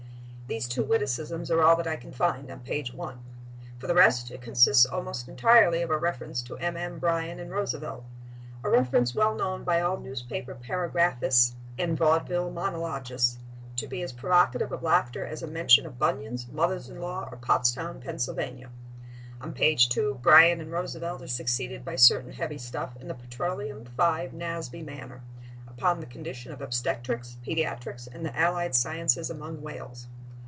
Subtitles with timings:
[0.47, 3.23] These two witticisms are all that I can find on page 1.
[3.79, 6.99] For the rest, it consists almost entirely of a reference to MM.
[6.99, 13.37] Bryan and Roosevelt—a reference well known by all newspaper paragraphists and vaudeville monologists
[13.77, 17.37] to be as provocative of laughter as a mention of bunions, mothers in law or
[17.37, 18.11] Pottstown, Pa.
[19.39, 23.85] On page 2 Bryan and Roosevelt are succeeded by certain heavy stuff in the Petroleum
[23.85, 24.27] V.
[24.33, 25.21] Nasby manner
[25.65, 30.07] upon the condition of obstetrics, pediatrics and the allied sciences among whales.